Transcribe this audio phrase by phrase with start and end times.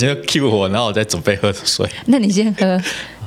[0.00, 1.88] 突然间 cue 我，然后我再准备喝水。
[2.06, 2.66] 那你先喝，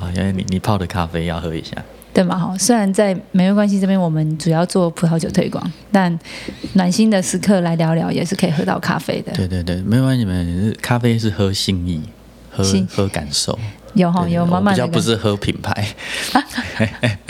[0.00, 1.70] 啊， 因为你你泡的咖啡要喝一下。
[2.12, 2.38] 对嘛？
[2.38, 6.16] 哈，虽然在没关系这边我们主要做葡萄酒推广，但
[6.74, 9.32] 暖心的时刻来聊聊也是可以喝到咖啡的。
[9.32, 10.76] 对对对，没关系，你们。
[10.80, 12.00] 咖啡是喝心意，
[12.50, 13.58] 喝喝感受。
[13.94, 15.88] 有哈，对有我比较不是喝品牌。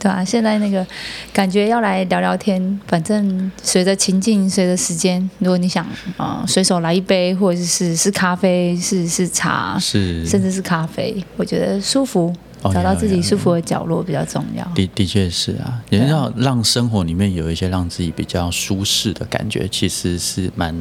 [0.00, 0.84] 对啊，现在那个
[1.30, 5.84] 感觉要来聊聊天，反正随着情境，随着时间，如果你想
[6.16, 14.64] 啊、呃随手来一杯，或者是是咖啡，是是茶，是，甚至是咖啡，我觉得舒服，哦找到自己舒服的角落比较重要。
[14.74, 20.74] 的的确是啊，也是要让生活里面有一些让自己比较舒适的感觉，其实是蛮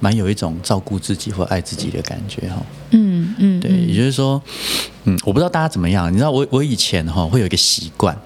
[0.00, 2.62] 蛮有一种照顾自己或爱自己的感觉哈。
[2.90, 4.40] 嗯嗯，对，也就是说，
[5.04, 8.16] 嗯，我不知道大家怎么样，你知道我我以前哈会有一个习惯，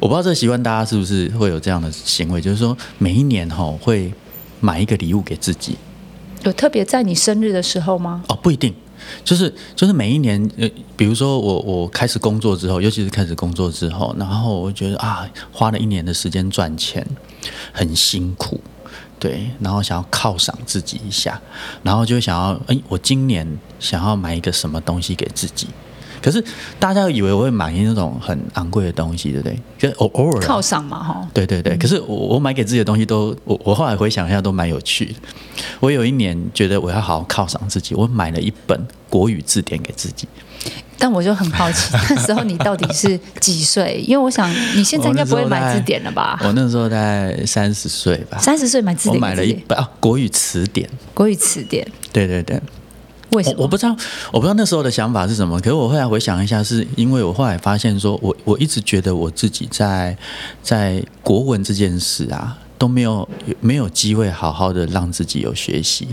[0.00, 4.12] 我不知道这个习惯大家是不是会有这样的行为，就是说每一年哈会
[4.60, 5.76] 买一个礼物给自己。
[6.44, 8.22] 有特别在你生日的时候吗？
[8.28, 8.72] 哦，不一定，
[9.24, 17.04] 就是就是每一年，呃，比如说我我开始工作之后，尤其是开始工作之后，然后我觉得啊，花了一年的时间赚钱，
[17.72, 18.60] 很辛苦，
[19.18, 21.40] 对，然后想要犒赏自己一下，
[21.82, 25.66] 然后就会想要，哎，我今年想要买一个什么东西给自己。
[26.22, 26.42] 可是
[26.78, 29.58] 大家以为我会买那种很昂贵的东西，对不对？
[29.78, 31.28] 就偶偶尔啊犒赏嘛，哈。
[31.32, 35.14] 对对对，可是我我买给自己的东西都，我我后来回想一下都蛮有趣的。
[35.80, 40.26] 我有一年觉得我要好好犒赏自己，我买了一本国语字典给自己。
[41.00, 44.02] 但我就很好奇， 那时候你到底是几岁？
[44.04, 46.36] 因为我想你现在应该不会买字典了吧？
[46.42, 50.90] 我那时候大概三十岁吧，三十岁买字典我，买了一本啊国语词典。
[51.14, 52.60] 国语词典，对对对，
[53.30, 53.56] 为什么？
[53.58, 53.96] 我我不知道，
[54.32, 55.60] 我不知道那时候的想法是什么。
[55.60, 60.16] 可是我后来回想一下，是因为我后来发现说，我我一直觉得我自己在
[60.62, 63.28] 在国文这件事啊，都没有
[63.60, 66.08] 没有机会好好的让自己有学习。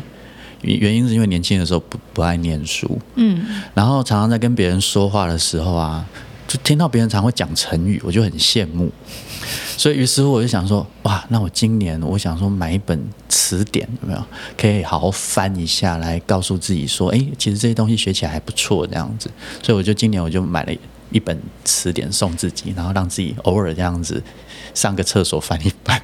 [0.62, 6.04] 原原因是因为年轻的时候不不爱念书，嗯，然后常常在跟别人说话的时候啊，
[6.48, 8.92] 就听到别人常会讲成语，我就很羡慕。
[9.78, 14.24] 所以于是乎我就想说，哇，那我今年我想说买一本词典，有没有
[14.58, 19.30] 可以好好翻一下，来告诉自己说，哎，其实这些东西学起来还不错，这样子。
[19.62, 20.74] 所以我就今年我就买了
[21.12, 24.22] 一本词典送自己，然后让自己偶尔这样子
[24.74, 26.02] 上个厕所翻一翻。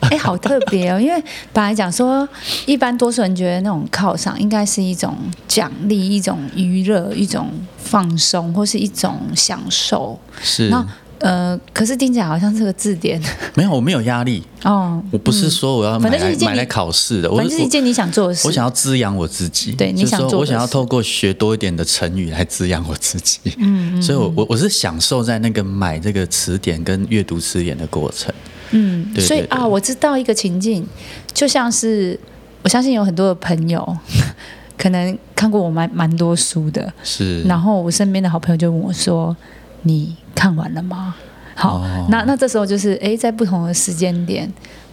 [0.00, 0.98] 哎、好特别哦！
[0.98, 1.22] 因为
[1.52, 2.26] 本来讲说，
[2.66, 5.16] 一般多数人觉得那种犒赏应该是一种
[5.46, 10.18] 奖励、一种娱乐、一种放松，或是一种享受。
[10.42, 10.84] 是，那
[11.20, 13.20] 呃，可是听起来好像是个字典。
[13.54, 18.46] 没有，我没有压力，哦，我不是说我要买反正是一件你来买来考试的，我反正是一件你想做的事。
[18.46, 20.36] 我想要滋养我自己，对你想做的事。
[20.36, 23.40] 我想要透过学多一点的成语来滋养我自己。
[23.58, 28.32] 嗯，所以我我我是享受在那个买这个词典跟阅读词典的过程。
[28.70, 30.86] 嗯，对所以啊，我知道一个情境，
[31.32, 32.18] 就像是
[32.62, 33.96] 我相信有很多的朋友
[34.76, 39.36] 可能看过我蛮蛮多书的，是，然后我身边的好朋友就问我说
[39.82, 41.14] ：“你看完了吗？”
[41.56, 44.48] 好，哦那那这时候就是哎，在不同的时间点，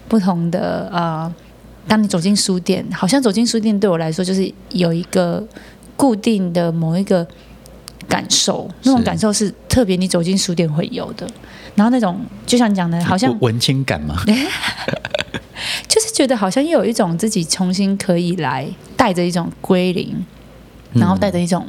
[0.08, 1.32] 不同的呃，
[1.86, 5.46] 当你走进书店，好像走进书店对我来说就是有一个
[5.96, 7.24] 固定的某一个
[8.08, 11.24] 感受，那种感受是特别你走进书店会有的。
[11.76, 14.16] 然后那种就像你讲的，好像文文青感嘛，
[15.86, 20.16] 就是觉得好像又有一种自己重新可以来带着一种归零，
[20.94, 21.64] 嗯然后带着一种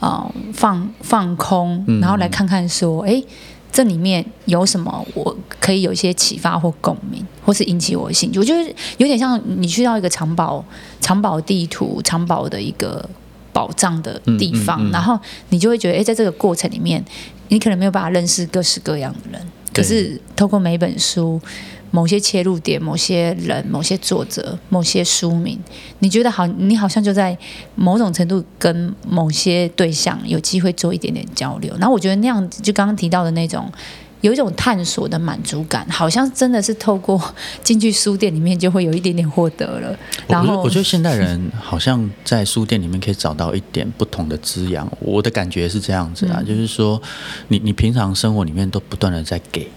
[0.00, 3.22] 呃放放空，嗯然后来看看说，哎，
[3.70, 8.38] 这里面有什么我可以有一些启发或共鸣，或是引起我的兴趣。
[8.38, 10.64] 我觉得有点像你去到一个藏宝
[11.00, 13.08] 藏宝地图、藏宝的一个
[13.52, 15.18] 宝藏的地方，嗯嗯嗯然后
[15.50, 17.04] 你就会觉得，哎，在这个过程里面，
[17.48, 21.40] 你可能没有办法认识各式各样的人，可是透过每一本书。
[21.90, 25.58] 某些切入点、某些人、某些作者、某些书名，
[26.00, 27.36] 你觉得好，你好像就在
[27.74, 31.74] 某种程度跟某些对象有机会做一点点交流。
[31.78, 33.70] 然后我觉得那样子，就刚刚提到的那种，
[34.20, 37.18] 有一种探索的满足感，好像真的是透过
[37.64, 39.96] 进去书店里面就会有一点点获得了。
[40.26, 44.86] 然后我觉得我觉得现代人好像在书店里面可以找到一点不同的滋养。
[45.00, 47.00] 我的感觉是这样子啊，嗯就是说，
[47.48, 49.70] 你你平常生活里面都不断的在给。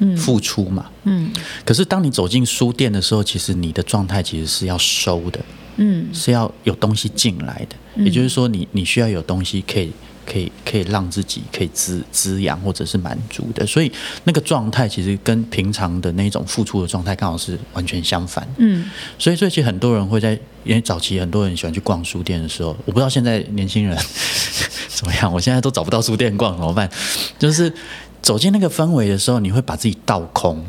[0.00, 1.30] 嗯付出嘛，嗯
[1.64, 5.40] 可是当你走进书店的时候，其实你的状态其实是要收的，
[5.76, 7.76] 嗯是要有东西进来的。
[8.04, 9.90] 也就是说你，你需要有东西可以
[10.24, 13.66] 可以可以让自己可以滋滋养或者是满足的。
[13.66, 13.90] 所以
[14.22, 18.46] 那个状态其实跟平常的那种付出的状态刚好是完全相反。
[18.58, 23.98] 嗯所以，所以其实很多人会在，因为早期很多人喜欢去逛书店的时候，我不知道现在年轻人
[24.88, 26.88] 怎么样，我现在都找不到书店逛怎么办？
[27.36, 27.72] 就是
[28.20, 30.64] 走进那个氛围的时候，你会把自己倒空，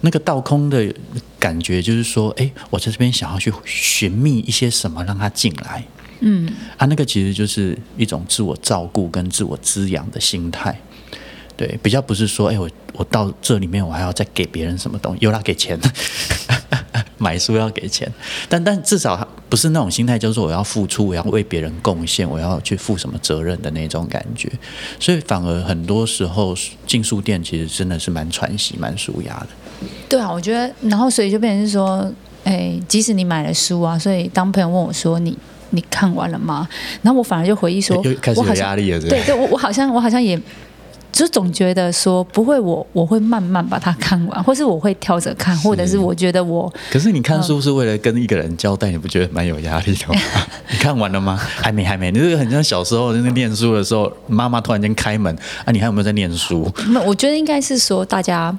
[0.00, 0.92] 那个倒空的
[1.38, 5.84] 感觉就是说，哎，我在这边想要去寻觅一些什么，让他进来。
[6.20, 10.78] 嗯，啊，那个其实就是一种自我照顾跟自我滋养的心态。
[11.56, 15.78] 对，比较不是说，哎，我我到这里面，我还要再给别人什么东西，有啦，给钱，
[17.20, 18.10] 买书要给钱，
[18.48, 24.50] 但但至少不是那种心态，就是说我要付出，我要为别人贡献，我要去负什么责任的那种感觉。
[24.98, 26.56] 所以反而很多时候
[26.86, 29.48] 进书店，其实真的是蛮喘息、蛮舒压的。
[30.08, 32.10] 对啊，我觉得，然后所以就变成是说，
[32.44, 35.36] 哎，即使你买了书啊，所以当朋友问我说你
[35.70, 36.66] 你看完了吗？
[37.02, 40.40] 然后我反而就回忆说，又开始有压力了，对对，我我好像我好像也。
[41.12, 46.72] 就总觉得说不会，我我会慢慢把它看完，或是我会挑着看，或者是我觉得我。
[46.90, 50.20] 可是你看书是为了跟一个人交代，你不觉得蛮有压力的吗？
[50.70, 51.36] 你看完了吗？
[51.36, 52.10] 还没，还没。
[52.10, 56.70] 你这个很像小时候那个念书的时候，妈妈突然间开门啊，你还有没有在念书？
[56.90, 58.56] 那我觉得应该是说，大家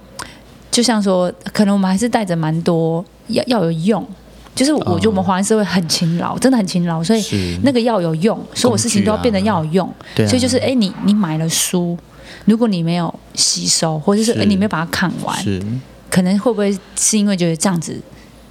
[0.69, 4.06] 就像说，可能我们还是带着蛮多要要有用，
[4.54, 9.94] 就是我觉得我们华人社会很勤劳，真的很勤劳，所以那个要有用，所有事情都要变得要有用。
[10.15, 11.97] 所以就是哎，你你买了书。
[12.45, 15.61] 如果你没有吸收，或者是你没有把它看完，是
[16.09, 17.99] 可能会不会是因为觉得这样子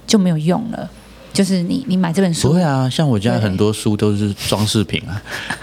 [0.07, 0.89] 就没有用了？
[1.33, 5.21] 就是你你买这本书，不会啊，像我家很多书都是装饰品啊，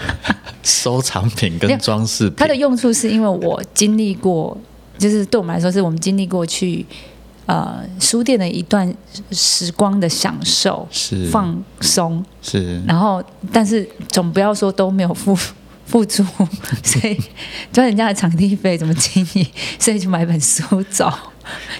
[0.63, 2.35] 收藏品跟装饰品。
[2.37, 4.57] 它的用处是因为我经历过，
[4.97, 6.83] 就是对我们来说，是我们经历过去
[7.45, 8.91] 呃书店的一段
[9.31, 12.81] 时光的享受，是放松，是。
[12.87, 13.23] 然后，
[13.53, 15.37] 但是总不要说都没有付。
[15.89, 16.23] 付出，
[16.83, 17.19] 所以
[17.73, 19.45] 赚人家的场地费怎么经营？
[19.77, 21.11] 所以就买本书走，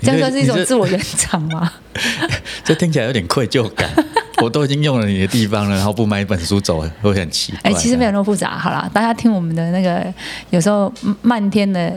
[0.01, 1.71] 这样算是一种自我圆场吗？
[2.65, 3.87] 这听起来有点愧疚感。
[4.41, 7.59] 我都已经用了你的地方了，然后不买一本书走，会很奇怪。
[7.63, 8.57] 哎，其实没有那么复杂。
[8.57, 10.11] 好了，大家听我们的那个，
[10.49, 10.89] 有时候
[11.21, 11.93] 漫天的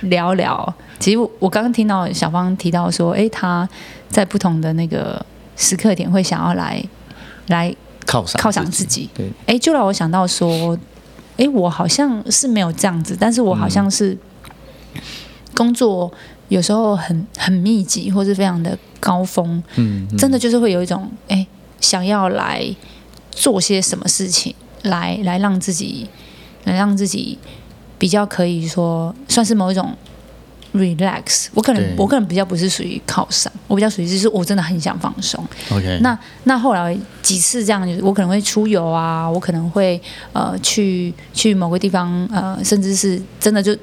[0.00, 0.74] 聊聊。
[0.98, 3.68] 其实我刚刚听到小芳提到说，哎，他
[4.08, 5.24] 在不同的那个
[5.56, 6.84] 时刻点会想要来
[7.46, 7.72] 来
[8.04, 9.08] 犒赏犒赏自己。
[9.14, 10.76] 对，哎，就让我想到说。
[11.36, 14.16] 哎，我好像是没有这样子，但是我好像是
[15.54, 16.12] 工作
[16.48, 21.46] 有时候很很密集，或是非常的高峰，嗯，真的就是会有一种哎，
[21.80, 22.64] 想要来
[23.30, 26.08] 做些什么事情，来来让自己，
[26.64, 27.38] 来让自己
[27.98, 29.96] 比较可以说算是某一种。
[30.74, 35.42] relax，我可能我可能比较不是属于靠山，我比较属于就是我真的很想放松。
[35.70, 40.00] OK，那那后来几次这样，我可能会出游啊，我可能会
[40.32, 43.76] 呃去去某个地方呃，甚至是真的就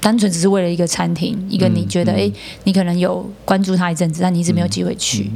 [0.00, 2.30] 单纯只是为了一个餐厅，一个你觉得哎，
[2.64, 5.30] 你可能有关注他一阵子，但你一直没有机会去。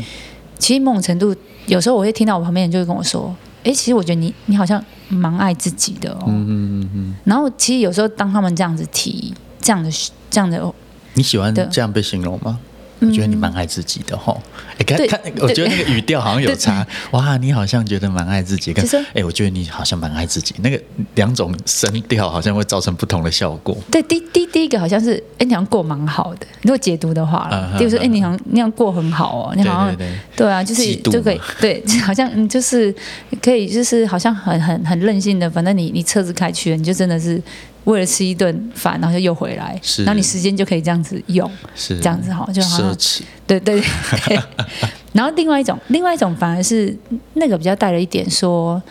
[0.58, 1.34] 其实某种程度，
[1.66, 3.34] 有时候我会听到我旁边人就会跟我说，
[3.64, 6.25] 哎，其实我觉得你你好像蛮爱自己的哦。
[6.28, 7.14] 嗯嗯嗯嗯。
[7.25, 9.34] 然后其实有时候当他们这样子提
[9.67, 9.91] 这样的。
[10.31, 10.75] 这样的，
[11.15, 12.59] 你喜欢这样被形容吗？
[13.01, 14.37] 我觉得你蛮爱自己的哈。
[14.79, 16.87] 哎，看，看，我觉得那个语调好像有差。
[17.13, 18.73] 哇，你好像觉得蛮爱自己。
[18.75, 18.85] 跟
[19.15, 20.55] 哎，我觉得你好像蛮爱自己。
[20.59, 20.79] 那个
[21.15, 23.77] 两种声调好像会造成不同的效果。
[23.91, 26.46] 对，第第第一个好像是哎，你好像过蛮好的。
[26.63, 29.55] 如果解读的话，就是哎，你好像那样过很好哦。
[29.56, 29.96] 你好像
[30.35, 32.94] 对啊，就是就可以对， 好像就是
[33.41, 35.49] 可以，就是好像很很很任性的。
[35.51, 37.41] 反正你你车子开去了，你就真的是。
[37.86, 43.81] 为了吃一顿饭，然后就又回来，然后你时间就可以这样子用，是这样子哈，就好像奢侈，对对
[44.26, 44.38] 对。
[45.14, 46.94] 然后另外一种，另外一种反而是
[47.34, 48.82] 那个比较带了一点说，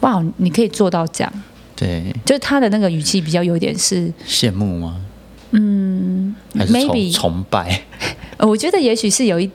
[0.00, 1.32] 哇，你可以做到这样，
[1.74, 5.00] 对，就是他的那个语气比较有点是羡慕吗？
[5.52, 7.80] 嗯，maybe 崇拜。
[8.38, 9.50] 我觉得也许是有一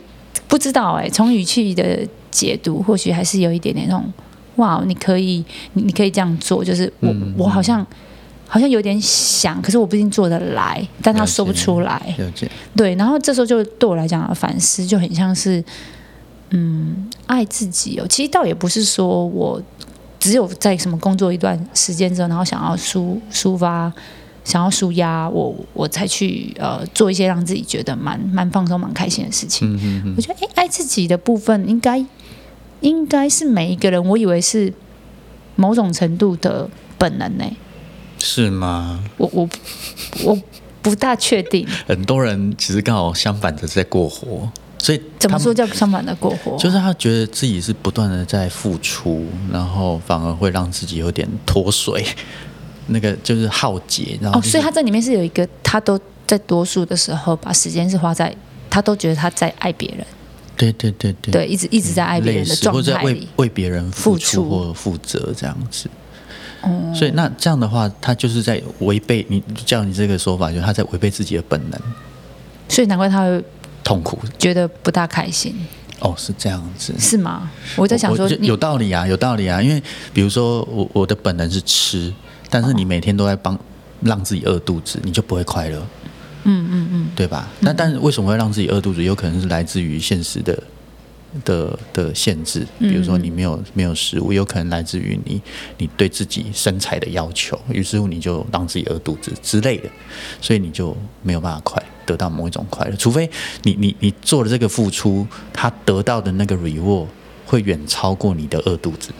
[0.47, 1.99] 不知道哎，从语气的
[2.31, 4.11] 解读，或许还是有一点点那种
[4.55, 7.85] 哇，你可以，你你可以这样做，就是我我好像。
[8.53, 12.13] 好像有点想，可是我不一定做得来，但他说不出来。
[12.75, 15.63] 对，然后这时候就对我来讲反思就很像是，
[16.49, 18.05] 嗯，爱自己哦。
[18.09, 19.61] 其实倒也不是说我
[20.19, 23.89] 只有在什么工作一段时间之后，然后想要抒抒发，
[24.43, 30.13] 想要舒压，我我才去呃做一些让自己觉得蛮蛮放松、蛮开心的事情。
[30.17, 32.05] 我觉得，哎，爱自己的部分应该
[32.81, 34.73] 应该是每一个人，我以为是
[35.55, 37.45] 某种程度的本能呢。
[38.23, 39.03] 是吗？
[39.17, 39.49] 我我
[40.23, 40.39] 我
[40.81, 41.67] 不大确定。
[41.87, 44.47] 很多人其实刚好相反的在过活，
[44.77, 46.55] 所以怎么说叫相反的过活？
[46.57, 52.05] 就是他觉得自己是不断的在付出，然后反而会让自己有点脱水，
[52.87, 54.17] 那个就是耗竭。
[54.21, 58.35] 然后，所以他在里面是有一个，他都在多数的时候把时间是花在，
[58.69, 60.05] 他都觉得他在爱别人。
[60.57, 65.89] 对对对对，对，一直一直在爱别人的状态里，为别人付出或负责这样子。
[66.93, 71.79] 所以那这样的话，他就是在违背你，叫你这个说法，就是他在违背自己的本能。
[72.69, 73.43] 所以难怪他会
[73.83, 74.19] 痛苦。
[74.37, 75.55] 觉得不大开心，
[75.99, 76.93] 哦，是这样子。
[76.99, 77.49] 是吗？
[77.75, 79.61] 我在想说有道理啊，有道理啊。
[79.61, 79.81] 因为
[80.13, 82.13] 比如说我我的本能是吃，
[82.49, 83.59] 但是你每天都在帮
[84.01, 85.79] 让自己饿肚子，你就不会快乐，
[86.43, 87.47] 嗯嗯嗯，对吧？
[87.59, 89.03] 那但是为什么会让自己饿肚子？
[89.03, 90.57] 有可能是来自于现实的
[91.43, 95.41] 的的限制，比如说你没有没有食物，有可能来自于你
[95.77, 99.89] 你对自己身材的要求，于是乎你就让自己饿肚子之类的，
[100.41, 103.29] 所以你就没有办法快得到某一种快乐，除非
[103.63, 107.07] 你你你做了这个付出，他得到的那个 reward
[107.45, 109.11] 会远超过你的饿肚子。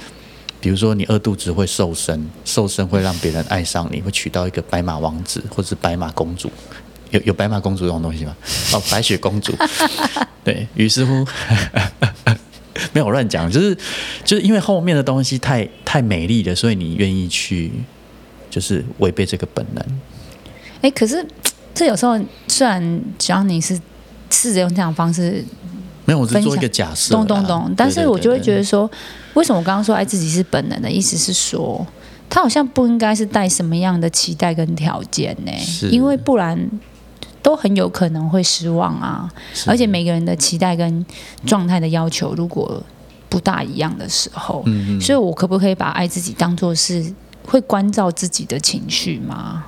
[0.60, 6.52] 比如说，你饿肚子会瘦身，瘦身会让别人爱上你，会娶到一个白马王子或者是白马公主。
[7.12, 8.36] 有有白马公主这种东西吗？
[8.74, 9.54] 哦，白雪公主。
[10.44, 11.26] 对于是乎，
[12.94, 13.78] 没有乱讲，就是
[14.26, 17.72] 就是因为后面的东西太太美丽了，所以你愿意去
[18.50, 19.86] 就是违背这个本能。
[20.82, 21.24] 哎，可是
[21.76, 23.80] 这有时候虽然只要你是
[24.32, 25.46] 试着用这样的方式，
[26.06, 28.56] 没有，我是做一个假设啦，懂懂懂，但是我就会觉。
[28.56, 28.90] 得说，
[29.36, 31.86] 为什么我刚刚说爱自己是本能的意思是说，
[32.28, 35.52] 他好像不应该是带什么样的期待跟条件呢？
[35.92, 36.58] 因为不然
[37.42, 39.30] 都很有可能会失望啊。
[39.66, 41.06] 而且每个人的期待跟
[41.46, 42.82] 状态的要求如果
[43.30, 47.14] 不大一样的时候，嗯嗯，所以我可不可以把爱自己当做是
[47.46, 49.66] 会关照自己的情绪吗？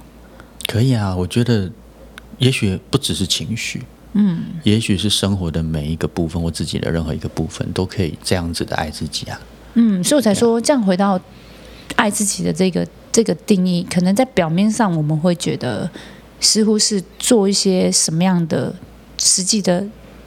[0.67, 1.71] 可以啊，我觉得
[2.37, 9.39] 也许不只是情绪，嗯，也许是生活的每一个部分，或自己的任何一个部分，都可以这样子的爱自己啊。
[9.75, 11.19] 嗯，所以我才说，这样回到
[11.95, 15.89] 爱自己的这个这个定义，可能在表面上我们会觉得
[16.43, 18.75] 似乎是做一些什么样的
[19.17, 19.83] 实际的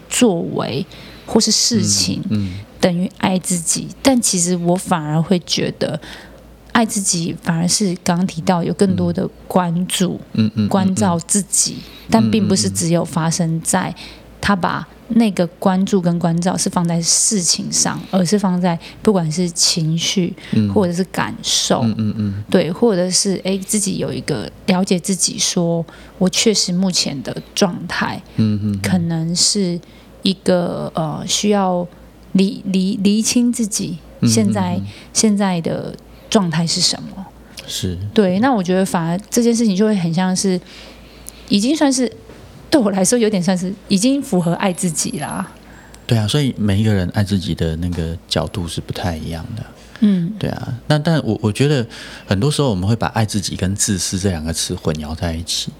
[0.08, 0.84] 作为
[1.24, 6.00] 或是事情，嗯，等于爱自己，但其实我反而会觉得。
[6.72, 11.78] 爱自己反而是刚刚提到有更多的关注、嗯嗯，关照自己，
[12.10, 13.94] 但并不是只有发生在
[14.42, 20.72] 他把那个关注跟关照是放在事情上，而是放在不管是情绪嗯。
[20.74, 22.44] 或者是感受，嗯嗯嗯。
[22.50, 25.84] 对，或者是哎自己有一个了解自己说，
[26.18, 29.80] 我确实目前的状态嗯嗯，可能是
[30.22, 31.86] 一个呃需要
[32.32, 34.80] 厘厘厘清自己嗯现在、
[35.12, 35.94] 现在的
[36.28, 37.24] 状态是什么。
[37.66, 37.96] 是。
[38.12, 40.60] 对，那我觉得反而这件事情就会很像是，
[41.48, 42.10] 已经算是
[42.70, 45.50] 对我来说有点算是已经符合爱自己啦。
[46.06, 49.62] 对啊，所以每一个人爱自己的那个角度是不太一样的。
[50.00, 51.86] 嗯，对啊，那但我我觉得
[52.26, 55.72] 很多时候我们会把爱自己跟自私这两个词混淆在一起。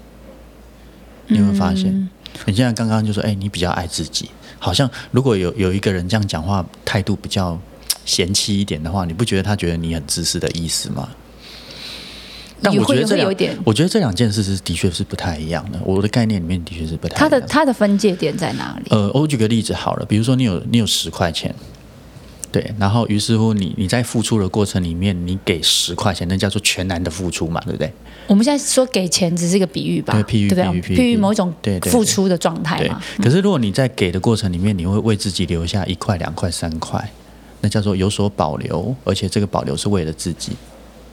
[1.27, 1.87] 你有没有发现？
[1.87, 2.09] 嗯
[2.45, 4.29] 你现在刚刚就说，哎、你比较爱自己，
[4.59, 7.59] 好像如果有有一个人这样讲话，态度比较
[8.05, 11.09] 嫌弃一点的话，你不觉得他觉得你很自私的意思吗？
[12.61, 15.79] 但我觉得这两我觉得这两件事是的确是不太一样的。
[15.85, 18.87] 我的概念里面的确是不太一样它的它的分界点在哪里？
[18.89, 21.53] 呃，我举个例子好了，比如说你有你有十块钱，
[22.51, 27.91] 对，然后于是乎你你在付出的过程里面，你给十块钱，那叫做全然的付出嘛，对不对？
[28.25, 30.81] 我们现在说给钱只是一个比喻吧，对譬喻对不对？
[30.81, 33.01] 譬喻比喻某一种对对对付出的状态嘛。。
[33.21, 37.11] 可是如果你在给的过程里面，你会为自己留下一块、两块、三块，
[37.61, 40.53] 那叫做有所保留，而且这个保留是为了自己，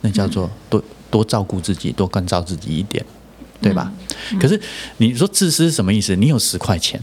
[0.00, 0.82] 那叫做多
[1.14, 3.04] 多照顾自己，多关照自己一点，
[3.62, 3.92] 对吧？
[4.40, 4.60] 可是
[4.96, 6.16] 你说自私是什么意思？
[6.16, 7.00] 你有十块钱，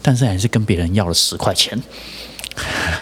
[0.00, 1.76] 但是还是跟别人要了十块钱，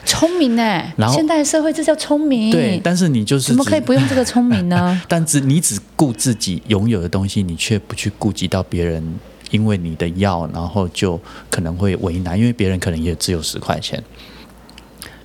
[0.06, 0.62] 聪明呢？
[0.96, 2.50] 然后现代社会这叫聪明。
[2.50, 4.98] 对，但是你就是怎么可以不用这个聪明呢？
[5.06, 9.04] 但只你只顾自己拥有的东西，你却不去顾及到别人，
[9.50, 11.20] 因为你的要，然后就
[11.50, 14.02] 可能会为难，因为别人可能也只有十块钱。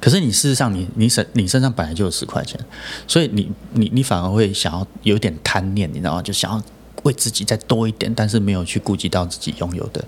[0.02, 2.60] 可是你事实上你，你身你身上本来就有十块钱，
[3.08, 6.22] 所以你你你反而会想要有点贪念，你知道吗？
[6.24, 6.62] 就想要
[7.04, 10.04] 为自己再多一点，但是没有去顾及到自己拥有的，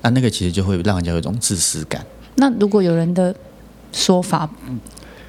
[0.00, 2.04] 那，那个其实就会让人家有一种自私感。
[2.36, 3.34] 那如果有人的
[3.92, 4.50] 说法，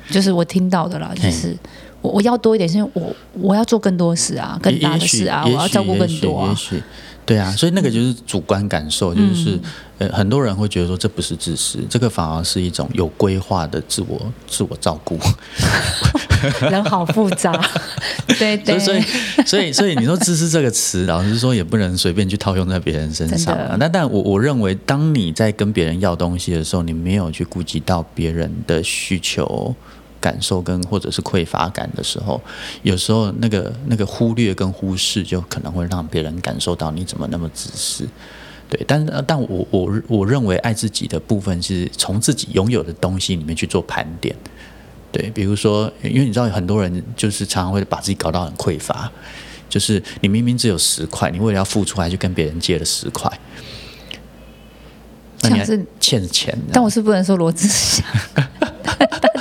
[0.09, 1.55] 就是我听到的啦，就是
[2.01, 6.49] 我我要多一点，是因为我我要做更多事啊，更大的事啊，我要照顾更多啊。
[6.49, 6.81] 也许
[7.27, 9.60] 对啊，所以那个就是主观感受，嗯就是、
[9.98, 15.19] 呃，很多人会觉得说这不是自私，这个反而是一种有规划的自我自我照顾。
[16.72, 17.51] 人好复杂，
[18.39, 19.01] 对对，所以
[19.46, 23.75] 所以所以你说自私这个词，老实说也不能随便去套用在别人身上啊。
[23.77, 29.75] 那但我我认为，当你在跟别人要东西的时候，你没有去顾及到别人的需求。
[30.27, 32.41] 感受跟或者是匮乏感的时候，
[32.84, 38.05] 有时候那个那个忽略跟忽视，就可能会让别人感受到你怎么那么自私。
[38.67, 44.36] 对，但是但我我我认为爱自己的部分是从自己拥有的东西里面去做盘点。
[45.13, 49.10] 对，比如说，因为你知道很多人就是常常会把自己搞到很匮乏，
[49.69, 53.31] 就是你明明只有十块，你为了要付出，还去跟别人借了十块。
[55.43, 58.05] 那你还像是欠钱，但我是不能说罗志祥，
[58.60, 58.67] 他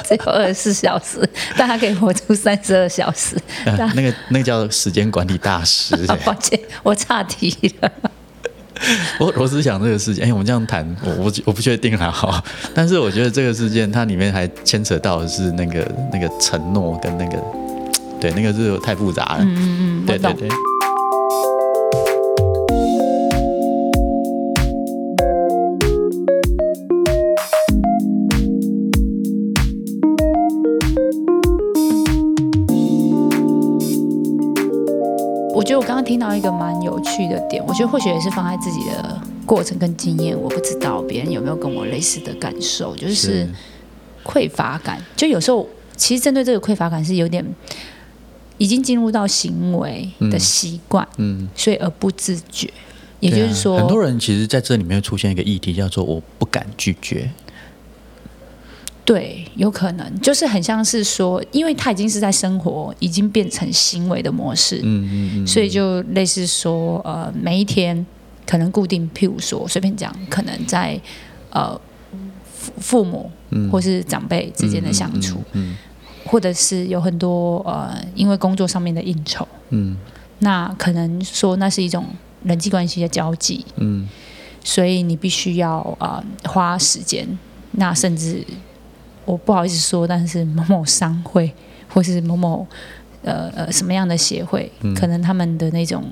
[0.06, 3.36] 只有二十四小时， 但他可以活出三十二小时。
[3.64, 5.94] 呃那个那个叫时间管理大师。
[6.08, 7.90] 啊，抱歉，我岔题了。
[9.18, 12.42] 我罗志祥这个事件，哎，我们这样谈，我我我不确定啦哈。
[12.74, 17.42] 但是我觉得这个事件它里面还牵扯到的是那个那个承诺跟那个，
[18.20, 19.38] 对，那个是太复杂了。
[19.40, 20.06] 嗯嗯。
[20.06, 20.48] 对对对。
[36.16, 43.48] 听到一个蛮有趣的点，我觉得或许也是放在自己的过程跟经验，我不知道别人有没有跟我类似的感受，就是是
[44.24, 44.98] 匮乏感。
[45.14, 47.44] 就有时候其实针对这个匮乏感是有点
[48.56, 52.70] 已经进入到行为的习惯，嗯，所以而不自觉。
[53.20, 57.30] 也就是说，很多人其实在这里面会出现一个议题，叫做我不敢拒绝。
[59.06, 68.04] 对，有可能就是很像是说，因为他已经是在生活，已经变成行为的模式，嗯嗯嗯，所以就类似说，呃，每一天
[68.44, 71.00] 可能固定，譬如说随便讲，可能在
[71.50, 71.80] 呃
[72.52, 73.30] 父父母
[73.70, 75.76] 或是长辈之间的相处，嗯。
[76.24, 79.96] 或者是有很多呃因为工作上面的应酬，嗯。
[80.40, 82.04] 那可能说那是一种
[82.42, 84.08] 人际关系的交际，嗯。
[84.64, 87.24] 所以你必须要呃花时间，
[87.70, 88.44] 那甚至
[89.26, 91.52] 我不好意思说，但是某某商会
[91.88, 92.66] 或是某某
[93.22, 96.04] 呃呃什么样的协会，可能他们的那种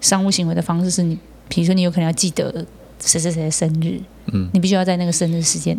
[0.00, 1.18] 商务行为的方式是你，
[1.48, 2.64] 比如说你有可能要记得
[3.00, 4.00] 谁谁谁的生日，
[4.32, 5.76] 嗯，你必须要在那个生日时间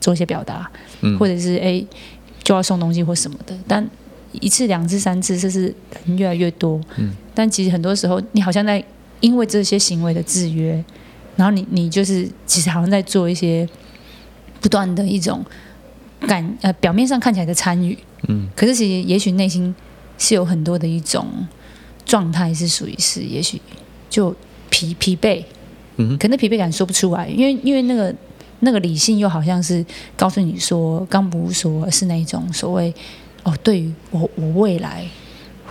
[0.00, 0.70] 做一些表达，
[1.02, 1.18] 嗯。
[1.18, 1.84] 或者是哎
[2.42, 3.86] 就要送东西或什么的，但
[4.32, 5.74] 一次、两次、三次，这是
[6.06, 8.82] 人越来越多，嗯，但其实很多时候你好像在
[9.20, 10.84] 因为这些行为的制约，
[11.36, 13.68] 然后你你就是其实好像在做一些
[14.60, 15.44] 不断的一种
[16.26, 17.96] 感呃表面上看起来的参与，
[18.28, 19.74] 嗯，可是其实也许内心
[20.18, 21.26] 是有很多的一种
[22.04, 23.60] 状态是属于是也许
[24.08, 24.34] 就
[24.70, 25.42] 疲疲惫，
[25.96, 28.14] 嗯可能疲惫感说不出来，因为因为那个
[28.60, 29.84] 那个理性又好像是
[30.16, 32.92] 告诉你说，刚不是说是那一种所谓
[33.42, 35.06] 哦，对于我我未来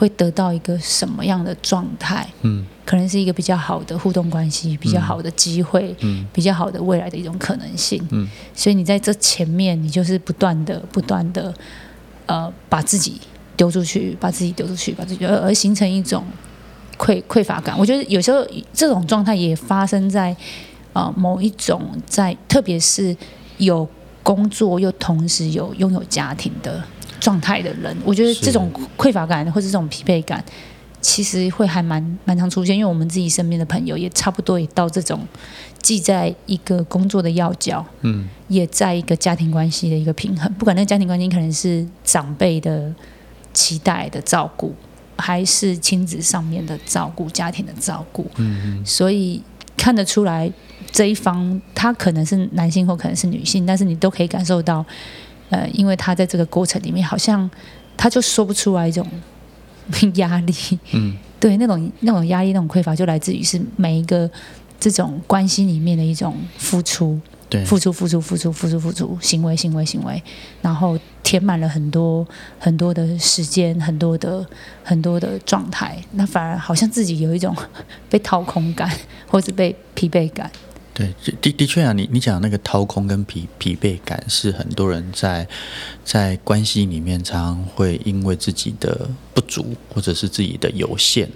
[0.03, 8.05] 会得到一个什么样的状态，嗯可能是一个比较好的互动关系，比较好的机会，嗯比较好的未来的一种可能性。
[8.11, 11.53] 嗯所以你在这前面，你就是不断的、不断的，
[12.25, 13.21] 呃，把自己
[13.55, 16.25] 丢出去，把自己丢出去，把自己，而而形成一种
[16.97, 17.79] 匮匮乏感。
[17.79, 20.35] 我觉得有时候这种状态也发生在
[20.91, 23.15] 呃某一种在，特别是
[23.57, 23.87] 有
[24.21, 26.83] 工作又同时有拥有家庭的
[27.23, 30.43] 状态的人，我觉得这种匮乏感或者这种疲惫感。
[31.01, 35.19] 其实会还蛮蛮常出现，因为我们自己身边的朋友也差不多也到这种，
[35.81, 40.51] 既在一个工作的要角，嗯也在一个家庭关系的一个平衡。
[40.53, 42.89] 不管那个家庭关系可能是长辈的
[43.53, 44.73] 期待的照顾，
[45.17, 49.43] 还是亲子上面的照顾、家庭的照顾，嗯所以
[49.75, 50.49] 看得出来
[50.89, 54.85] 这一方他可能是男性或可能是女性，但是你都可以感受到，
[55.53, 57.47] 呃，因为他在这个过程里面，好像
[57.95, 59.07] 他就说不出来一种
[60.15, 60.53] 压力，
[60.93, 64.27] 嗯 对那种那种压力、那种匮乏，就来自于是每一个
[64.79, 67.19] 这种关系里面的一种付出。
[67.49, 70.19] 对，付出、付出、付出、付出、付出，行为、行为、行为，
[70.63, 74.43] 然后填满了很多很多的时间，很多的
[74.83, 77.55] 很多的状态，那反而好像自己有一种
[78.09, 78.89] 被掏空感，
[79.27, 80.49] 或者被疲惫感。
[80.93, 85.47] 对，的的确啊，你你讲那个掏空跟疲疲惫感，是很多人在
[86.05, 91.27] 在关系里面常常会因为自己的不足或者是自己的有限，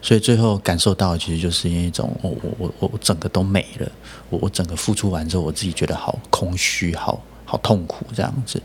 [0.00, 3.92] 所以最后感受到其实就是一种我我我我我整个都没了，
[4.28, 8.62] 我我整个付出完之后，我自己觉得好空虚，好好痛苦这样子。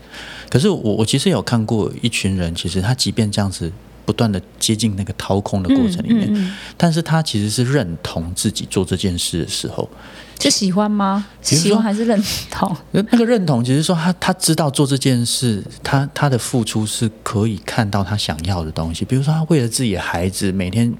[0.48, 3.72] 可是我我其实有看过一群人，其实他即便这样子。
[4.06, 9.90] 不断的接近那个掏空的过程里面，嗯嗯嗯但是他其实是认同自己做这件事的时候，
[10.40, 11.26] 是喜欢吗？
[11.42, 12.76] 喜欢还是认同？
[12.92, 19.04] 那那个认同，其实说他他知道做这件事，他他的付出是可以看到他想要的东西。
[19.04, 20.92] 比如说，他为了自己的孩子，每天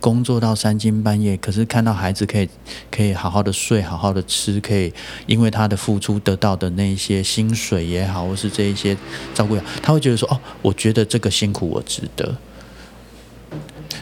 [0.00, 2.48] 工作到三更半夜，可是看到孩子可以
[2.90, 4.92] 可以好好的睡，好好的吃，可以
[5.26, 8.96] 因为他的付出得到的那一些薪水也好，或是这一些
[9.32, 12.36] 照顾也好，他会觉得说，哦，我觉得这个辛苦我值得。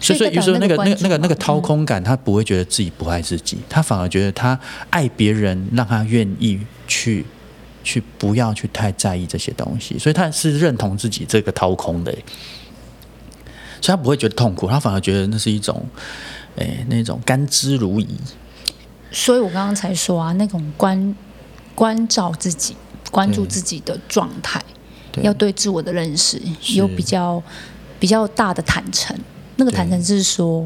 [0.01, 4.59] 所以，所以有时候那个、那个、那个、那个掏空感，他不会觉得自己不爱自己，他反而觉得他
[4.91, 7.25] 爱别人，让他愿意去
[7.83, 12.13] 去不要去太在意这些东西，所以他是认同自己这个掏空的，
[13.81, 15.85] 所以他不会觉得痛苦，他反而觉得那是一种，
[16.57, 18.07] 哎，那种甘之如饴。
[19.11, 21.17] 所以我刚刚才说啊，那种关
[21.75, 22.77] 关照自己、
[23.11, 24.63] 关注自己的状态，
[25.11, 25.25] 对。
[25.25, 26.41] 要对自我的认识
[26.75, 27.43] 有比较
[27.99, 29.19] 比较大的坦诚。
[29.59, 30.65] 那个坦诚是说，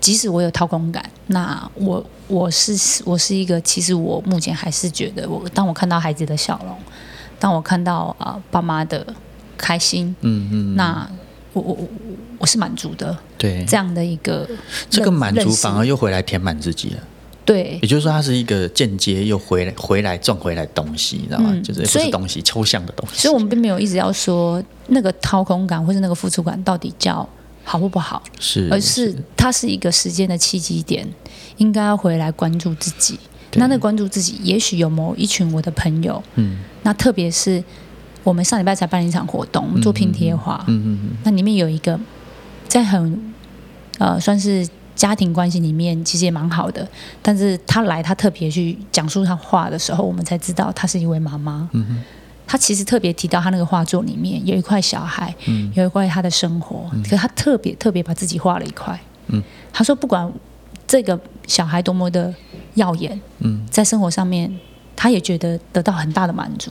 [0.00, 6.74] 即使我有掏空感，那我我是我是一个，其实我目前还是觉得我，当我看到孩子的笑容，
[7.38, 9.06] 当我看到啊、呃爸妈的
[9.58, 11.06] 开心，嗯嗯，那
[11.52, 11.88] 我我我
[12.38, 13.16] 我是满足的。
[13.36, 14.48] 对，这样的一个
[14.88, 17.02] 这个满足反而又回来填满自己了。
[17.44, 21.50] 对也就是说，它是一个间接又回来回来赚回来东西，你知道吗？
[21.52, 23.20] 嗯就是不是东西，抽象的东西。
[23.20, 27.28] 所以我们并没有一直要说那个掏空感或是那个付出感到底叫
[27.64, 31.06] 好或不好，是，而是它是一个时间的契机点，
[31.56, 33.18] 应该要回来关注自己。
[33.56, 37.62] 那那关注自己，也许有某一群我的朋友，嗯那特别是
[38.22, 41.98] 我们上礼拜才办了一场活动，我们做拼贴画，嗯嗯嗯，那里面有一个
[42.66, 43.32] 在很
[43.98, 46.86] 呃算是家庭关系里面，其实也蛮好的。
[47.22, 51.68] 但是他来，他特别去讲述他话的时候，我们才知道他是一位妈妈。
[51.72, 52.02] 嗯哼
[52.46, 55.72] 他其实特别提到他那个画作里面有一块小孩，嗯。
[55.74, 58.98] 有一块他的生活，可是他特别特别把自己画了一块。
[59.28, 59.42] 嗯。
[59.72, 60.30] 他说不管
[60.86, 62.32] 这个小孩多么的
[62.74, 63.66] 耀眼，嗯。
[63.70, 64.54] 在生活上面
[64.94, 66.70] 他也觉得得到很大的满足，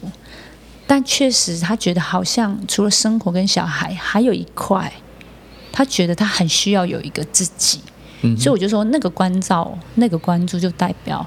[0.85, 4.91] 但确实他觉得好像除了生活跟小孩，还有一块，
[5.71, 7.79] 他觉得他很需要有一个自己。
[8.21, 11.25] 嗯，所以我就说，那个关照、那个关注，就代表，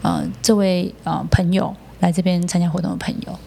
[0.00, 3.38] 呃，这位呃朋友来这边参加活动的朋友，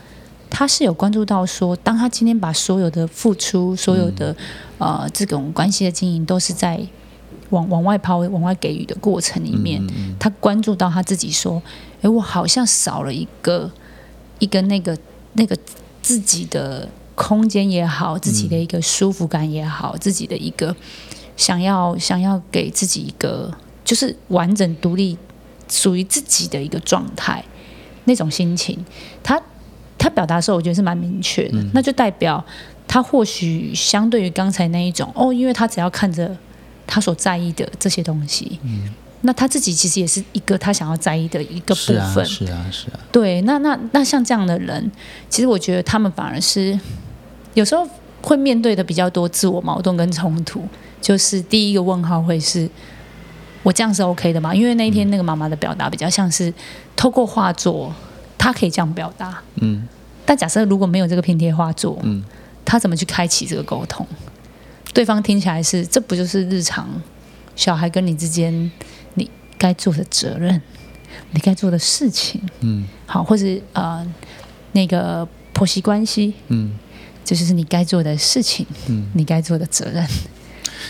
[0.52, 4.36] 他是有关注到说，当他今天把所有的付出、所有的、
[4.78, 6.80] 呃这种关系的经营，都是在
[7.50, 11.64] 往往外抛、往外给予的过程里面，嗯他关注到他自己说，
[12.02, 13.72] 哎，我好像少了一个
[14.40, 14.96] 一个那个
[15.34, 15.58] 那个
[16.02, 20.76] 自己的空间也好，自己的一个舒服感也好，自己的一个
[21.38, 23.52] 想要想要给自己一个
[23.86, 25.18] 就是完整独立
[25.70, 27.44] 属于自己的一个状态，
[28.04, 28.86] 那种心情，
[29.24, 29.42] 他
[30.02, 32.44] 他表达的时候，我觉得是蛮明确的，那就代表
[32.88, 36.36] 他或许相对于刚才那一种哦，因为他只要看着
[36.88, 38.60] 他所在意的这些东西，
[39.22, 44.92] 那他自己其实也是一个他想要在意的一个部是啊分，是啊是啊，对，那那那像这样的人，
[45.30, 46.78] 其实我觉得他们反而是
[47.54, 47.88] 有时候
[48.24, 50.68] 会面对的比较多自我矛盾跟冲突。
[51.00, 52.70] 就是第一个问号会是：
[53.64, 54.54] 我这样是 OK 的吗？
[54.54, 56.54] 因为那一天那个妈妈的表达比较像是
[56.96, 57.92] 透过画作，
[58.42, 59.40] 她可以这样表达。
[59.62, 59.88] 嗯
[60.26, 62.24] 但假设如果没有这个拼贴画作，嗯
[62.66, 64.08] 他怎么去开启这个沟通？
[64.94, 66.90] 对方听起来是，这不就是日常
[67.56, 68.72] 小孩跟你之间
[69.16, 70.62] 你该做的责任，
[71.32, 72.42] 你该做的事情？
[72.62, 74.06] 嗯好，或是呃
[74.72, 76.72] 那个婆媳关系，嗯
[77.26, 80.08] 这就是你该做的事情，嗯，你该做的责任。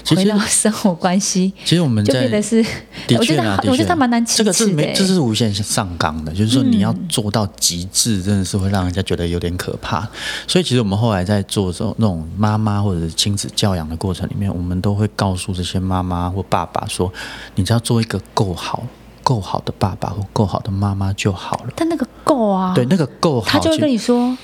[0.04, 2.64] 其实回到生活关系，其实我们就变在得是，
[3.08, 4.94] 的我觉得我觉得他蛮难启这个是没。
[4.94, 10.08] 这是无限上纲的，就是说你要嗯做到极致，真的是会让人家觉得有点可怕。
[10.48, 17.12] 所以其实我们后来在做这种那种妈妈或者是亲子教养的过程里面，我们都会告诉这些妈妈或爸爸说，
[17.56, 18.84] 你只要做一个够好、
[19.24, 21.74] 够好的爸爸或够好的妈妈就好了。
[21.76, 24.38] 但那个够啊，对，那个够好，他就会跟你说，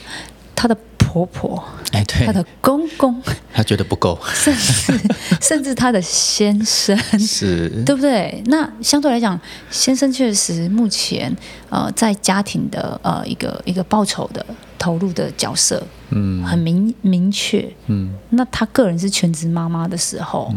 [0.58, 2.26] 他的婆婆、哎，对。
[2.26, 3.22] 她，的公公，
[3.54, 5.00] 她觉得不够，甚至
[5.40, 8.42] 甚至她的先生，是，对不对？
[8.48, 9.40] 那相对来讲，
[9.70, 11.34] 先生确实目前
[11.70, 14.44] 呃在家庭的呃一个一个报酬的
[14.80, 16.44] 投入的角色嗯。
[16.44, 17.72] 很明明确。
[17.86, 18.16] 嗯。
[18.32, 20.52] 那她个人是全职妈妈的时候，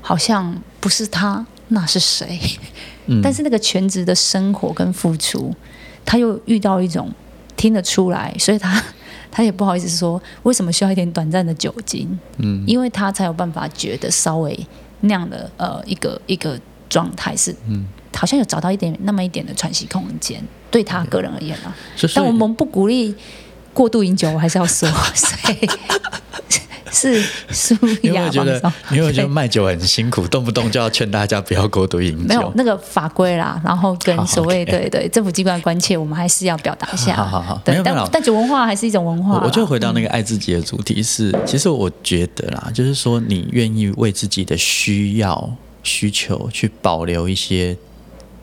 [0.00, 2.40] 好像不是她，那是谁？
[3.04, 5.54] 嗯，但是那个全职的生活跟付出，
[6.06, 7.12] 她又遇到一种
[7.56, 8.82] 听得出来，所以他
[9.36, 14.58] 他也不好意思说为什么需要一点短暂的酒精，嗯因为他才有办法觉得稍微
[15.02, 21.76] 那样的呃一个一个状态是，嗯，好像有找到一点那么一点的喘息空间，对他个人而言啊。
[22.14, 23.14] 但我们不鼓励
[23.74, 25.68] 过度饮酒，我还是要说， 所以
[26.96, 32.24] 是 舒雅因为我觉得放松，因为我觉得卖酒很辛苦，动不动就要劝大家不要过度饮酒。
[32.26, 37.14] 没有那个法规啦，然后跟所谓对对政府机关的关切，我们还是要表达一下。
[37.16, 39.34] 好好好没对，有但但酒文化还是一种文化。
[39.36, 45.50] 我我就回到那个爱自己的主题是，其实我觉得啦，就是说你愿意为自己的需要、
[45.82, 47.76] 需求去保留一些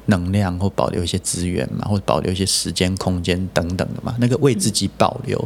[0.07, 4.15] 能量，或保留一些资源嘛，或者保留一些时间、空间等等的嘛。
[4.19, 5.37] 那个为自己保留，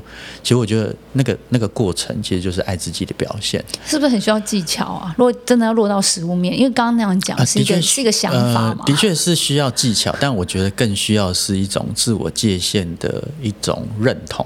[0.41, 3.63] 其实我觉得那个那个过程，其实就是爱自己的表现。
[3.85, 5.13] 是不是很需要技巧啊？
[5.17, 14.45] 如果真的要落到实物面，因为刚刚那样讲啊，是一个、是一个想法嘛，呃的确是需要技巧，但我觉得更需要是一种自我界限的一种认同。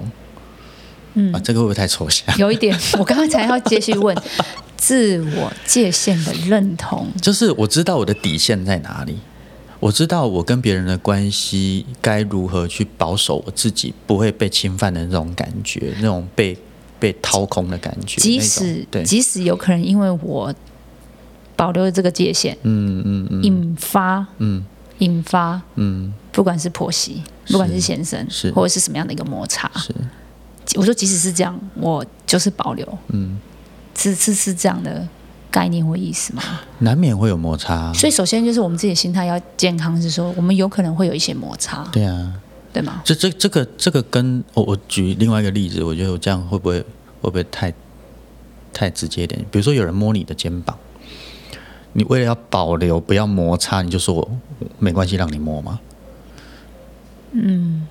[1.13, 2.25] 嗯啊，这个会不会太抽象？
[2.39, 4.15] 有一点，我刚刚才要继续问
[4.77, 7.05] 自我界限的认同。
[7.21, 9.17] 就是我知道我的底线在哪里，
[9.81, 16.57] 我知道我跟别人的关系该如何去保守我自己，不会被侵犯的那种感觉，那种被
[16.99, 18.21] 被掏空的感觉。
[18.21, 20.53] 即使对，即使有可能因为我
[21.55, 23.43] 保留了这个界限，嗯嗯嗯。
[23.43, 24.63] 引发嗯。
[24.99, 28.51] 引发，嗯，不管是婆媳，不管是先生，是。
[28.51, 29.91] 或者是什么样的一个摩擦，是。
[30.75, 33.39] 我说即使是这样，我就是保留，嗯，
[33.97, 35.07] 是是是这样的
[35.51, 36.41] 概念或意思吗？
[36.79, 37.93] 难免会有摩擦。
[37.93, 42.33] 所以首先就是我们自己的心态要健康，是说我们有可能会有一些摩擦，对啊，
[42.71, 43.01] 对吗？
[43.03, 46.79] 这这这个这个跟我我举另外一个例子，我觉得我这样会不会
[47.21, 47.71] 会不会太
[48.71, 49.45] 太直接一点？
[49.51, 50.77] 比如说有人摸你的肩膀，
[51.93, 54.31] 你为了要保留不要摩擦，你就说我
[54.79, 55.79] 没关系，让你摸吗？
[57.33, 57.87] 嗯，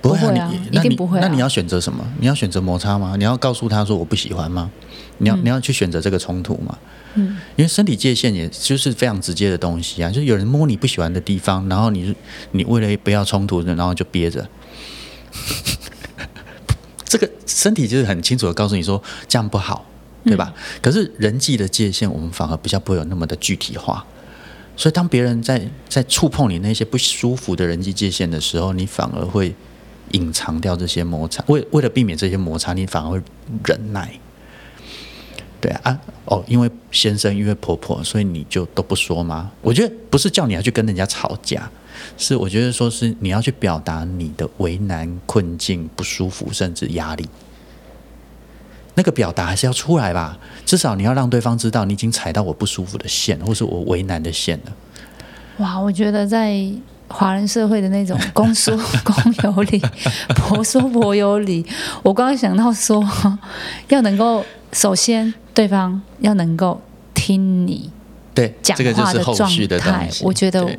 [0.00, 2.04] 不会啊你那你一定不会啊那你要选择什么？
[2.20, 3.14] 你要选择摩擦吗？
[3.16, 4.70] 你要告诉他说我不喜欢吗？
[5.18, 6.78] 你要、嗯你要去选择这个冲突吗？
[7.14, 12.14] 嗯，因为身体界限也就是非常直接的东西啊，就是有人摸你不喜欢的地方，然后你
[12.52, 14.48] 你为了不要冲突，然后就憋着。
[17.04, 19.84] 这个身体就是很清楚的告诉你说这样不好，
[20.24, 20.52] 对吧？
[20.82, 24.04] 可是人际的界限，我们反而比较不会有那么的具体化。
[24.76, 29.54] 所以当别人在在触碰你那些不舒服的人际界限的时候，你反而会
[30.12, 31.42] 隐藏掉这些摩擦。
[31.48, 33.20] 为为了避免这些摩擦，你反而会
[33.64, 34.10] 忍耐。
[35.60, 39.50] 对啊，哦，因为先生，因为婆婆，所以你就都不说吗？
[39.60, 41.68] 我觉得不是叫你要去跟人家吵架，
[42.16, 47.28] 是我觉得说是你要去表达你的为难、困境、不舒服，甚至压力。
[48.94, 54.72] 那个表达还是要出来吧，至少你要让对方知道你已经踩到我不舒服的线，或是我为难的线了。
[55.58, 56.56] 哇，我觉得在
[57.08, 59.82] 华人社会的那种 公说公有理，
[60.36, 61.64] 婆说婆有理，
[62.02, 63.02] 我刚刚想到说，
[63.88, 66.80] 要能够首先对方要能够
[67.14, 67.90] 听你
[68.34, 70.78] 对，讲话的状态我觉得对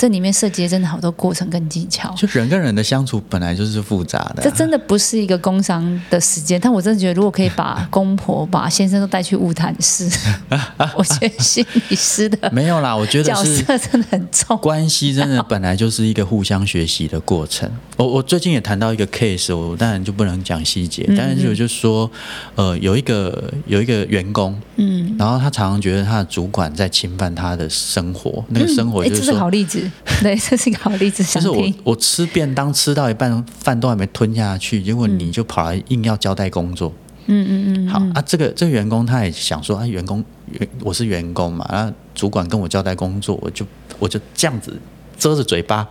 [0.00, 2.10] 这里面涉及的真的好多过程跟技巧。
[2.16, 10.08] 就人跟人的相处本来就是复杂的啊、这真的不是一个工伤的时间，但我真的觉得，如果可以把公婆、把先生都带去物谈室，
[10.96, 14.56] 我觉得心理师的没有啦，我觉得角色真的很重。
[14.56, 17.70] 关系真的本来就是一个互相学习的过程。
[17.98, 22.10] 我我最近也谈到一个 case，我当然就不能讲细节，但是我就说，
[22.54, 29.40] 呃，有一个有一个员工，嗯，然后他常常觉得他的主管在侵犯他的生活，那个生活就是。
[29.40, 29.89] 好例子，
[30.22, 31.72] 对，这是一个好例子，想就是我。
[31.84, 36.92] 我吃便当吃到一半，饭都还没吞下去，结果你就跑来硬要交代工作。
[37.26, 43.64] 嗯嗯嗯，好啊，这个这个员工他也想说啊，员工员我是员工嘛，啊，主管跟我交代工作，我就
[43.98, 44.76] 我就这样子
[45.20, 45.86] 遮着嘴巴，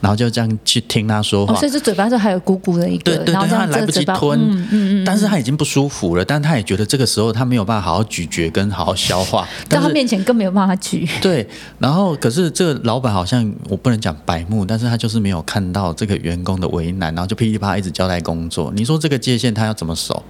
[0.00, 1.54] 然后就这样去听他说话。
[1.54, 11.08] 哦，所以这嘴巴上还有鼓鼓的一个，对对对，他来不及吞，嗯嗯嗯，但是他已经不舒服了，但他也觉得这个时候他没有办法好好咀嚼跟好好消化， 在他面前更没有办法咀。
[11.22, 18.72] 对，然后可是这个老板好像我不能讲白目，但是他就是没有看到这个员工的为难，然后就噼里啪啦一直交代工作。
[18.74, 20.22] 你说这个界限他要怎么守？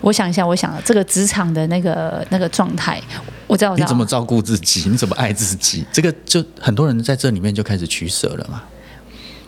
[0.00, 3.02] 我想一下，我想这个职场的那个那个状态，
[3.46, 3.76] 我知道。
[3.76, 4.88] 你怎么照顾自己？
[4.88, 5.84] 你怎么爱自己？
[5.92, 8.62] 这个就很多人在这里面就开始取舍了嘛，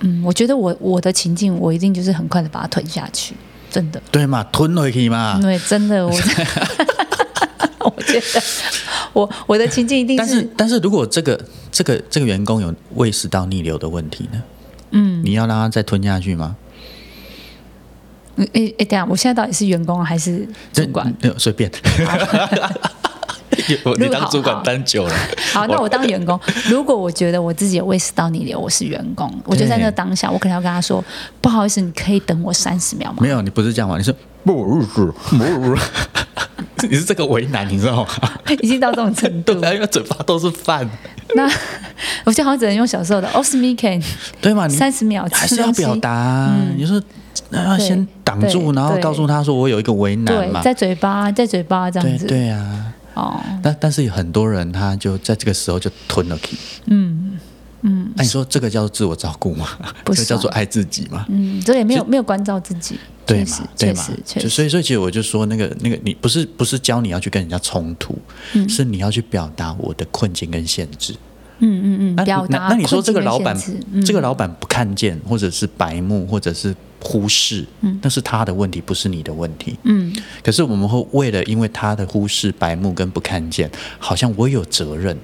[0.00, 3.34] 嗯，我觉得我我的情境，我一定就是很快的把它吞下去，
[3.70, 4.02] 真的。
[4.10, 4.42] 对嘛？
[4.44, 5.38] 吞了可以嘛？
[5.40, 6.12] 对，真的，我
[7.78, 8.42] 我觉得
[9.12, 14.42] 我我的情境一定但是但是如果这个这个这个员工有胃食道逆流的问题呢？
[14.90, 16.56] 嗯，你要让他再吞下去吗？
[18.40, 21.06] 嗯诶诶，等一下，我现在到底是员工还是主管？
[21.22, 21.70] 没有随便。
[23.84, 25.14] 我 你当主管当久了，
[25.52, 26.38] 好，那我当员工。
[26.68, 31.04] 如果我觉得我自己有胃食道逆流，我是员工，我就在那当下，我可能要跟他说
[31.42, 34.00] ：“不好意思，你可以等我三十秒吗没有，你不是这样玩？
[34.00, 34.10] 你是
[34.44, 35.76] 不不不不，
[36.88, 38.08] 你是这个为难，你知道吗？？”
[38.62, 40.88] 已经到这种程度因为嘴巴都是饭，
[41.34, 41.46] 那
[42.24, 44.02] 我就好像只能用小时候的 o s m i k e
[44.40, 44.66] 对嘛？
[44.66, 46.56] 你三十秒还是要表达啊。
[46.76, 47.00] 你说
[47.48, 50.62] 那要先挡住，然后告诉他说我有一个为难，嘛。
[50.62, 52.26] 在嘴巴，在嘴巴这样对子。
[52.26, 56.56] 对啊，哦，但但是有很多人他就在这个时候就吞了气。
[56.86, 57.38] 嗯
[57.82, 59.66] 嗯那你说这个叫做自我照顾吗？
[60.04, 61.24] 不这个叫做算爱自己吗？
[61.30, 68.18] 嗯，这也没有没有关照自己，对嘛，对嘛确实，确实，就所以所以其实我就说那个那个你不是不是教你要去跟人家冲突，
[68.68, 71.14] 是你要去表达我的困境跟限制。
[71.62, 73.54] 嗯嗯嗯，那表达那那你说这个老板
[74.04, 79.76] 这个老板不看见，或者是白目，或者是忽视，嗯那是他的问题，不是你的问题。
[79.84, 85.16] 嗯，可是我们会为了因为他的忽视、白目跟不看见，好像我有责任。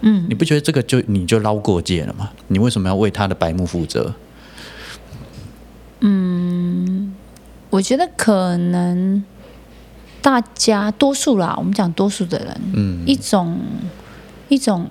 [0.00, 2.30] 嗯，你不觉得这个就你就捞过界了吗？
[2.48, 4.12] 你为什么要为他的白目负责？
[6.00, 7.14] 嗯
[7.70, 9.24] 我觉得可能
[10.20, 13.58] 大家多数啦，我们讲多数的人，嗯一种
[14.48, 14.90] 一种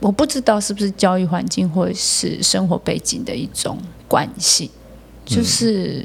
[0.00, 4.68] 我不知道是不是教育环境或者是生活背景的一种惯性，
[5.28, 6.04] 就是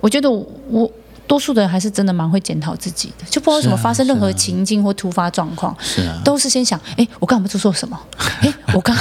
[0.00, 0.90] 我觉得我。
[1.26, 7.96] 多数的人还是真的蛮会检讨自己的，就不知道为什么发生任何情境或突发状况，是啊，都是先想，哎，我刚刚做错什么？
[8.40, 8.96] 哎，我刚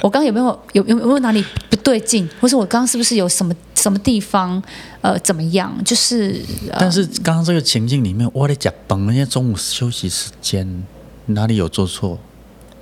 [0.00, 2.30] 我刚有没有有有没有哪里不对劲？
[2.40, 4.62] 或是我刚刚是不是有什么什么地方
[5.00, 5.76] 呃怎么样？
[5.84, 6.40] 就是，
[6.78, 10.84] 但是刚刚这个情境里面，我在讲崩，人家中午休息时间
[11.26, 12.16] 哪里有做错？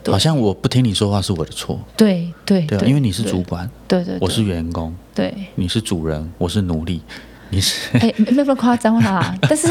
[0.06, 1.78] 好像我不听你说话是我的错。
[1.96, 7.00] 对对对，因为你是主管，对对，我是员工，对，你是主人，我是奴隶。
[7.52, 9.34] 你是哎，没有那么夸张啦。
[9.42, 9.66] 但是，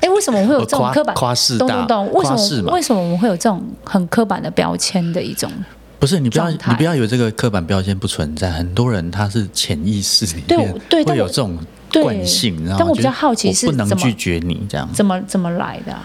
[0.00, 1.14] 哎，为什么我会有这种刻板？
[1.58, 2.12] 懂懂懂？
[2.12, 2.72] 为什么？
[2.72, 5.50] 为什么我们会有这种很刻板的标签的一种？
[5.98, 8.50] 不是你不要，你不要以为这个刻板标签不存在。
[8.50, 10.74] 很多人他是潜意识里面
[11.06, 11.58] 会有这种
[11.94, 12.76] 惯性，你知道吗？
[12.80, 15.96] 但我比较好奇是不能拒绝你这样，怎么怎么来的？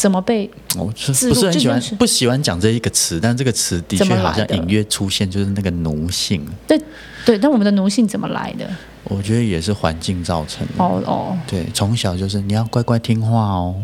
[0.00, 0.50] 怎么被？
[0.78, 6.42] 我不是很喜欢，不喜欢讲这一个词，但这个词的确好像隐约出现，就是那个奴性。
[6.66, 6.80] 对
[7.26, 8.66] 对，但我们的奴性怎么来的？
[9.04, 10.82] 我觉得也是环境造成的。
[10.82, 13.74] 哦哦，对，从小就是你要乖乖听话哦。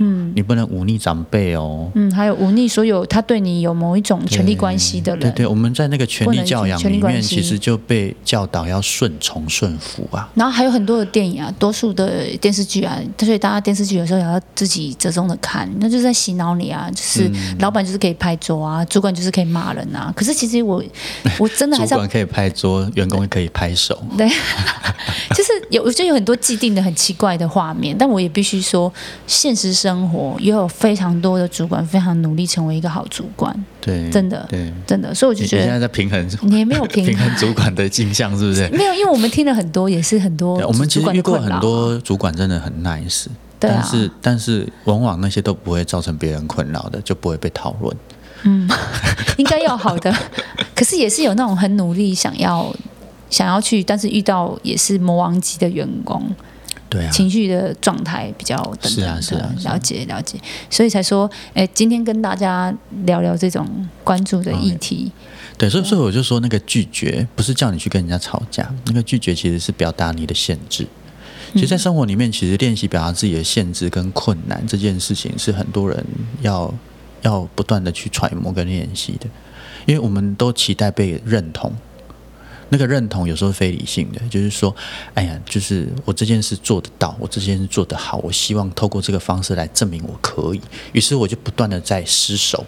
[0.00, 1.90] 嗯，你不能忤逆长辈哦。
[1.94, 5.20] 嗯，还有忤逆所有他对你有某一种权力关系的人。
[5.20, 10.28] 对对，我们在那个权力教养里面，其实就被教导要顺从顺服啊。
[10.34, 16.90] 然后还有很多的电影啊，多数的电视剧啊，所以大家电视剧有时候也要自己折中的看，那就是在洗脑你啊。
[16.94, 20.12] 就是老板就是可以拍桌啊，主管就是可以骂人啊。
[20.16, 20.82] 可是其实我
[21.38, 23.96] 我真的还是 主管可以拍桌，员工也可以拍手。
[24.16, 24.28] 对，
[25.34, 28.92] 就是有我觉得有很多既定的很奇怪的画面，但我也必须说，
[29.26, 38.68] 现实生生活也有非常多的主管非常努力成为一个好主管，对，真的，对，真的，所以我就觉得现在在平衡，你也没有 平衡主管的镜像，是不是？
[38.70, 43.26] 没有，因为我们听了很多，也是很多，我们其实遇过很多主管真的很 nice，
[43.58, 47.96] 对但是但是往往那些都不会造成别人困扰的，就不会被讨论。
[48.44, 48.70] 嗯，
[49.38, 50.14] 应该要好的，
[50.74, 52.72] 可是也是有那种很努力想要
[53.28, 56.22] 想要去，但是遇到也是魔王级的员工。
[56.90, 60.36] 对啊，情绪的状态比较等等的了解了解，
[60.68, 62.74] 所以才说，哎，今天跟大家
[63.04, 65.10] 聊聊这种关注的议题。
[65.56, 70.86] 对，所以所以我就说，那个拒绝不是叫你去跟人家吵架，那个拒绝其实是表达你的限制。
[71.52, 76.04] 其实，在生活里面，其实练习表达自己的限制跟困难这件事情，是很多人
[76.42, 76.72] 要
[77.22, 79.26] 要不断的去揣摩跟练习的，
[79.86, 81.72] 因为我们都期待被认同。
[82.72, 84.74] 那个认同有时候非理性的，就是说，
[85.14, 90.60] 哎呀，就是我这件事做得到，我这件事做得好，我希望透过这个方式来证明我可以。
[90.92, 92.64] 于是我就不断的在失手，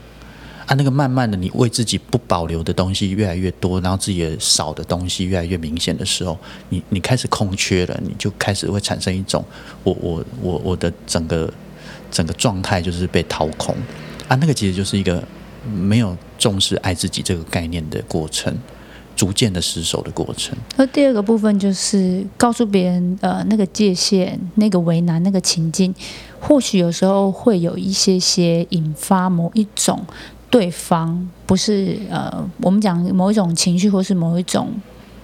[0.66, 6.36] 啊，那个慢慢的，你为自己不保留的东西越来越多，然后自己的少的东西越来越明显的时候，
[6.68, 9.44] 你你开始空缺了，你就开始会产生一种，
[9.84, 11.48] 我我我我的整个
[12.10, 13.72] 整个状态就是被掏空，
[14.26, 15.22] 啊，那个其实就是一个
[15.72, 18.52] 没有重视爱自己这个概念的过程。
[19.14, 20.56] 逐渐的失守的过程。
[20.76, 25.94] 那第二个部分就是告诉别人，呃，那个界限、那个为难、那个情境，
[26.40, 30.04] 或许有时候会有一些些引发某一种
[30.50, 34.68] 对方不是呃，我们讲某一种情绪，或是某一种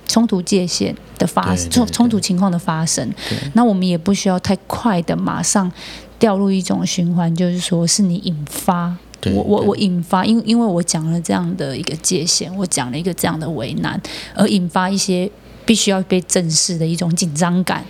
[0.07, 3.13] 冲突界限的发生，冲冲突情况的发生。
[3.55, 5.71] 那我们也不需要太快的马上
[6.19, 8.97] 掉入一种循环，就是说是你引发。
[9.27, 14.01] 我我我引发，因因为我讲了这样的一个界限，我讲了一个这样的为难，
[14.35, 15.31] 而引发一些
[15.67, 17.85] 必须要被正视的一种紧张感。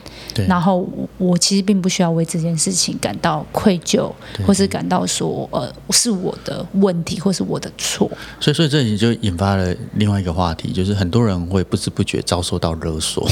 [0.46, 4.12] 然后我其实并不需要为这件事情感到愧疚，
[4.46, 8.08] 或是感到说呃是我的问题或是我的错。
[8.38, 13.28] 所以所以这里就引发了另外一个话题，就是很多人会不知不觉遭受到勒索。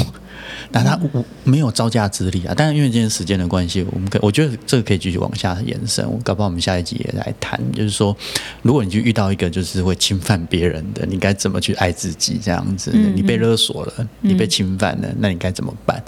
[0.71, 2.55] 但他无没有招架之力啊！
[2.57, 6.05] 但是因为今天时间的关系，我们可我觉得这个可以继续往下延伸。
[6.11, 8.17] 我搞不好我们下一集也来谈，就是说，
[8.63, 12.39] 如果你去遇到一个就是会侵犯别人的，你该怎么去爱自己？
[12.43, 16.03] 这样子，你被勒索了，你被侵犯了，那你该怎么办？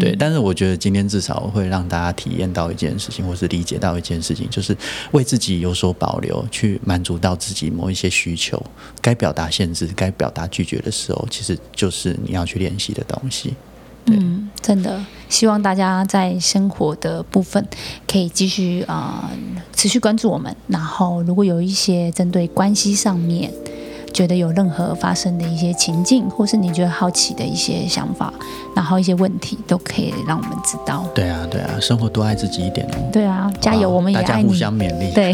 [0.00, 4.76] 对，但是我觉得今天至少会让大家体验到一件事情，或是理解到一件事情，就是
[5.12, 8.62] 为自己有所保留，去满足到自己某一些需求，
[9.00, 13.54] 该表达限制、该表达拒绝的时候，其实就是你要去练习的东西。
[14.12, 17.64] 嗯，真的希望大家在生活的部分
[18.10, 19.30] 可以继续啊
[19.74, 20.54] 持续关注我们。
[20.66, 23.52] 然后，如果有一些针对关系上面
[24.12, 28.32] 觉得有任何发生的一些情境，或是你觉得好奇的一些想法，
[28.74, 31.04] 然后一些问题，都可以让我们知道。
[31.14, 32.96] 对啊，对啊，生活多爱自己一点哦。
[33.12, 35.12] 对啊，加油，我们也爱你，互相勉励。
[35.12, 35.32] 对，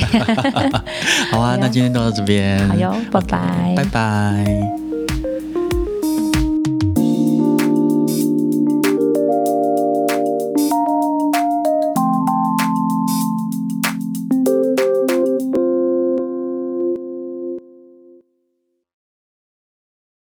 [1.31, 2.69] 好啊，那今天就到这边。
[2.69, 4.84] 好哟，拜拜，拜拜。